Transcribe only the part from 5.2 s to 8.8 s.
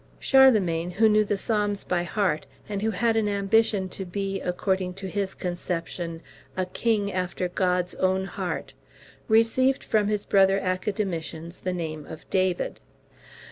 conception, A KING AFTER GOD'S OWN HEART,